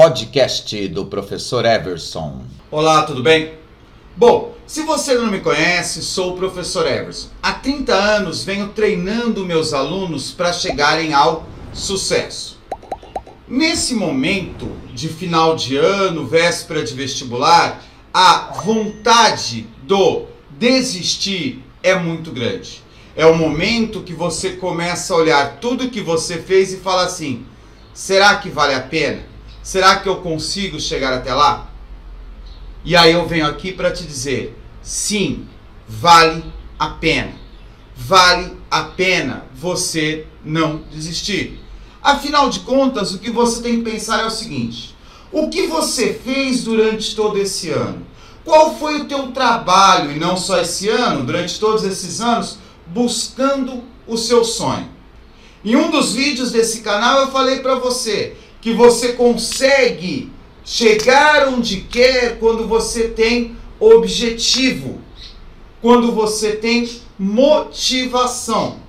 [0.00, 2.44] Podcast do professor Everson.
[2.70, 3.54] Olá, tudo bem?
[4.16, 7.30] Bom, se você não me conhece, sou o professor Everson.
[7.42, 12.60] Há 30 anos venho treinando meus alunos para chegarem ao sucesso.
[13.48, 17.82] Nesse momento de final de ano, véspera de vestibular,
[18.14, 22.84] a vontade do desistir é muito grande.
[23.16, 27.44] É o momento que você começa a olhar tudo que você fez e fala assim:
[27.92, 29.27] será que vale a pena?
[29.68, 31.70] Será que eu consigo chegar até lá?
[32.82, 35.46] E aí eu venho aqui para te dizer: sim,
[35.86, 36.42] vale
[36.78, 37.34] a pena.
[37.94, 41.60] Vale a pena você não desistir.
[42.02, 44.96] Afinal de contas, o que você tem que pensar é o seguinte:
[45.30, 48.06] o que você fez durante todo esse ano?
[48.46, 53.84] Qual foi o teu trabalho, e não só esse ano, durante todos esses anos, buscando
[54.06, 54.88] o seu sonho?
[55.62, 60.32] Em um dos vídeos desse canal eu falei para você que você consegue
[60.64, 65.00] chegar onde quer quando você tem objetivo,
[65.80, 66.88] quando você tem
[67.18, 68.80] motivação.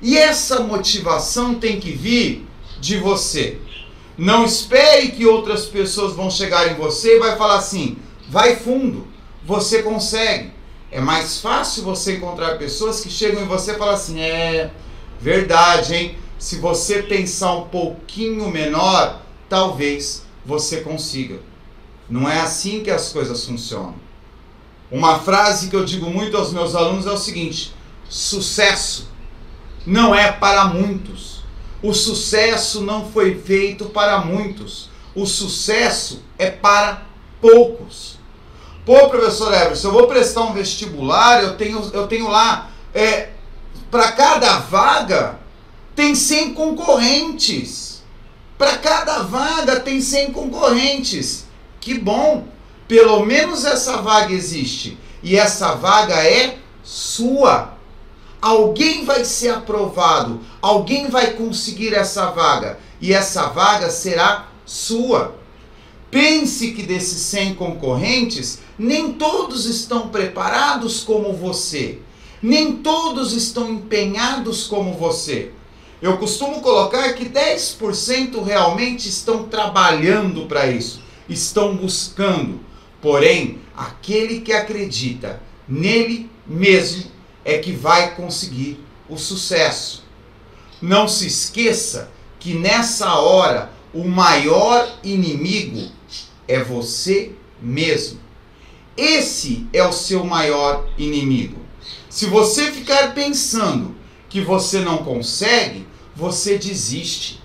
[0.00, 2.46] E essa motivação tem que vir
[2.80, 3.58] de você.
[4.16, 9.06] Não espere que outras pessoas vão chegar em você e vai falar assim: vai fundo,
[9.44, 10.52] você consegue.
[10.90, 14.70] É mais fácil você encontrar pessoas que chegam em você e falam assim: é
[15.20, 16.18] verdade, hein?
[16.38, 21.40] Se você pensar um pouquinho menor, talvez você consiga.
[22.08, 23.94] Não é assim que as coisas funcionam.
[24.90, 27.74] Uma frase que eu digo muito aos meus alunos é o seguinte:
[28.08, 29.08] sucesso
[29.86, 31.42] não é para muitos.
[31.82, 34.88] O sucesso não foi feito para muitos.
[35.14, 37.02] O sucesso é para
[37.40, 38.18] poucos.
[38.84, 43.30] Pô, professor Everson, eu vou prestar um vestibular, eu tenho, eu tenho lá, é,
[43.90, 45.40] para cada vaga,
[45.96, 48.02] tem 100 concorrentes.
[48.58, 51.46] Para cada vaga tem 100 concorrentes.
[51.80, 52.46] Que bom!
[52.86, 54.96] Pelo menos essa vaga existe.
[55.22, 57.74] E essa vaga é sua.
[58.40, 65.34] Alguém vai ser aprovado, alguém vai conseguir essa vaga e essa vaga será sua.
[66.10, 71.98] Pense que desses 100 concorrentes, nem todos estão preparados como você,
[72.40, 75.52] nem todos estão empenhados como você.
[76.00, 82.60] Eu costumo colocar que 10% realmente estão trabalhando para isso, estão buscando.
[83.00, 87.10] Porém, aquele que acredita nele mesmo
[87.44, 90.04] é que vai conseguir o sucesso.
[90.82, 95.90] Não se esqueça que nessa hora o maior inimigo
[96.46, 98.20] é você mesmo.
[98.96, 101.60] Esse é o seu maior inimigo.
[102.08, 103.94] Se você ficar pensando
[104.28, 105.85] que você não consegue,
[106.16, 107.40] você desiste.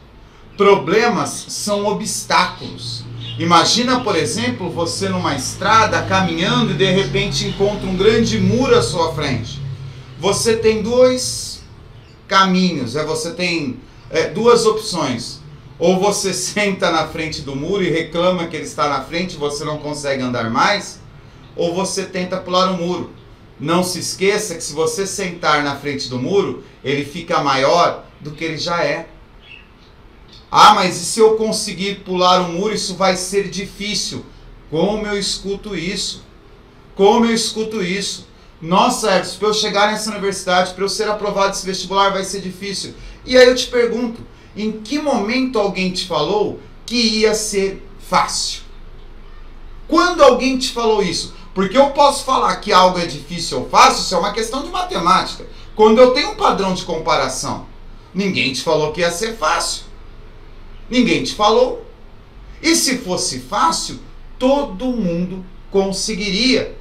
[0.56, 3.04] Problemas são obstáculos.
[3.38, 8.82] Imagina, por exemplo, você numa estrada caminhando e de repente encontra um grande muro à
[8.82, 9.60] sua frente.
[10.20, 11.64] Você tem dois
[12.28, 13.80] caminhos, é você tem
[14.10, 15.42] é, duas opções.
[15.80, 19.38] Ou você senta na frente do muro e reclama que ele está na frente e
[19.38, 21.00] você não consegue andar mais,
[21.56, 23.12] ou você tenta pular o muro.
[23.62, 28.32] Não se esqueça que se você sentar na frente do muro, ele fica maior do
[28.32, 29.08] que ele já é.
[30.50, 34.26] Ah, mas e se eu conseguir pular um muro, isso vai ser difícil.
[34.72, 36.24] Como eu escuto isso?
[36.96, 38.28] Como eu escuto isso?
[38.60, 42.42] Nossa, Edson, para eu chegar nessa universidade, para eu ser aprovado nesse vestibular, vai ser
[42.42, 42.96] difícil.
[43.24, 44.26] E aí eu te pergunto,
[44.58, 48.62] em que momento alguém te falou que ia ser fácil?
[49.88, 51.36] Quando alguém te falou isso?
[51.54, 54.70] Porque eu posso falar que algo é difícil ou fácil, isso é uma questão de
[54.70, 55.46] matemática.
[55.76, 57.66] Quando eu tenho um padrão de comparação,
[58.14, 59.84] ninguém te falou que ia ser fácil.
[60.90, 61.86] Ninguém te falou.
[62.62, 64.00] E se fosse fácil,
[64.38, 66.78] todo mundo conseguiria.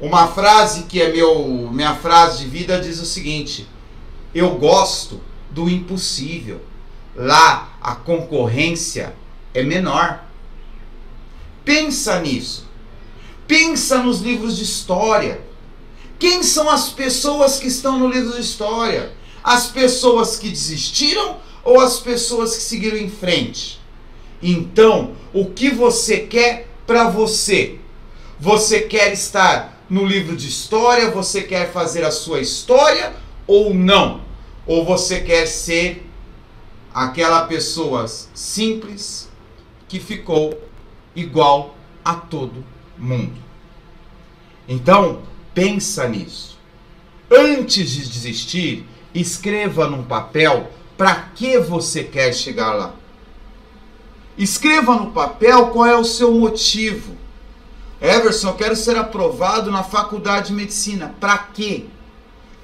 [0.00, 3.68] Uma frase que é meu, minha frase de vida diz o seguinte:
[4.34, 5.20] Eu gosto
[5.50, 6.60] do impossível.
[7.14, 9.14] Lá a concorrência
[9.52, 10.24] é menor.
[11.64, 12.69] Pensa nisso.
[13.50, 15.40] Pensa nos livros de história.
[16.20, 19.12] Quem são as pessoas que estão no livro de história?
[19.42, 23.80] As pessoas que desistiram ou as pessoas que seguiram em frente?
[24.40, 27.80] Então, o que você quer para você?
[28.38, 31.10] Você quer estar no livro de história?
[31.10, 33.16] Você quer fazer a sua história
[33.48, 34.20] ou não?
[34.64, 36.08] Ou você quer ser
[36.94, 39.28] aquela pessoa simples
[39.88, 40.56] que ficou
[41.16, 41.74] igual
[42.04, 42.79] a todo mundo.
[44.68, 45.22] Então,
[45.54, 46.58] pensa nisso.
[47.30, 52.94] Antes de desistir, escreva num papel para que você quer chegar lá.
[54.36, 57.16] Escreva no papel qual é o seu motivo.
[58.00, 61.14] Everson, eu quero ser aprovado na faculdade de medicina.
[61.20, 61.86] Para quê?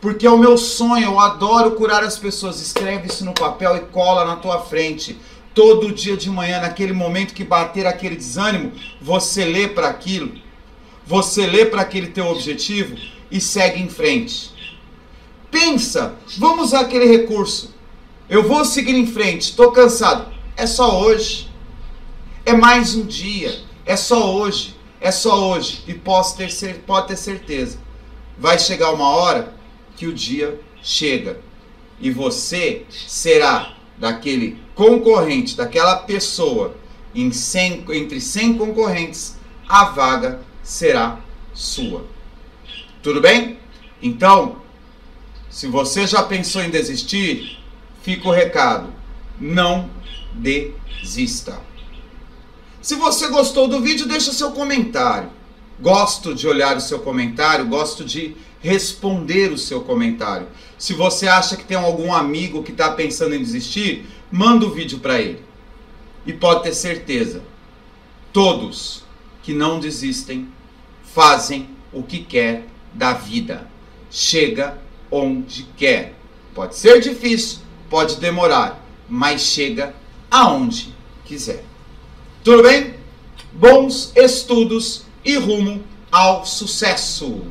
[0.01, 2.61] Porque é o meu sonho, eu adoro curar as pessoas.
[2.61, 5.19] Escreve isso no papel e cola na tua frente.
[5.57, 10.35] Todo dia de manhã, naquele momento que bater aquele desânimo, você lê para aquilo,
[11.07, 12.95] você lê para aquele teu objetivo
[13.31, 14.53] e segue em frente.
[15.51, 17.75] Pensa, vamos usar aquele recurso.
[18.29, 20.31] Eu vou seguir em frente, estou cansado.
[20.59, 21.49] É só hoje.
[22.45, 23.59] É mais um dia.
[23.87, 24.77] É só hoje.
[25.01, 25.83] É só hoje.
[25.87, 26.53] E posso ter,
[26.87, 27.79] pode ter certeza.
[28.37, 29.55] Vai chegar uma hora
[29.97, 31.41] que o dia chega.
[31.99, 36.77] E você será daquele concorrente, daquela pessoa,
[37.15, 39.37] em 100, entre 100 concorrentes,
[39.69, 41.19] a vaga será
[41.55, 42.05] sua.
[43.03, 43.59] Tudo bem?
[44.03, 44.57] Então,
[45.49, 47.59] se você já pensou em desistir,
[48.03, 48.93] fica o recado:
[49.41, 49.89] não
[50.35, 51.59] desista.
[52.83, 55.31] Se você gostou do vídeo, deixa seu comentário.
[55.81, 60.49] Gosto de olhar o seu comentário, gosto de responder o seu comentário.
[60.79, 64.99] Se você acha que tem algum amigo que está pensando em desistir, manda o vídeo
[64.99, 65.43] para ele.
[66.27, 67.43] E pode ter certeza,
[68.33, 69.05] todos
[69.43, 70.49] que não desistem
[71.05, 73.69] fazem o que quer da vida.
[74.11, 74.77] Chega
[75.11, 76.15] onde quer.
[76.55, 79.95] Pode ser difícil, pode demorar, mas chega
[80.31, 80.95] aonde
[81.25, 81.65] quiser.
[82.43, 82.95] Tudo bem?
[83.53, 87.43] Bons estudos e rumo ao sucesso!